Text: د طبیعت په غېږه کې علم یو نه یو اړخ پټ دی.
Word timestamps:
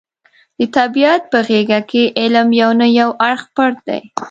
د 0.57 0.59
طبیعت 0.77 1.21
په 1.31 1.39
غېږه 1.47 1.79
کې 1.89 2.03
علم 2.19 2.47
یو 2.61 2.71
نه 2.79 2.87
یو 2.99 3.09
اړخ 3.29 3.41
پټ 3.55 3.73
دی. 3.87 4.01